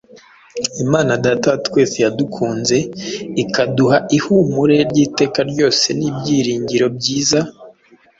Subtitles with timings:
[0.83, 2.77] Imana Data wa twese yadukunze,
[3.43, 7.39] ikaduha ihumure ry’iteka ryose n’ibyiringiro byiza,